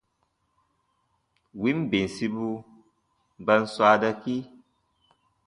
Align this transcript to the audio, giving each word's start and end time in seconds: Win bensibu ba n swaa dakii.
Win 1.59 1.77
bensibu 1.91 2.47
ba 3.45 3.53
n 3.61 3.63
swaa 3.73 3.95
dakii. 4.01 4.41